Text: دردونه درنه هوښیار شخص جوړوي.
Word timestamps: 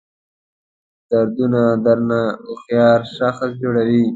دردونه 1.09 1.61
درنه 1.85 2.21
هوښیار 2.45 2.99
شخص 3.17 3.49
جوړوي. 3.61 4.03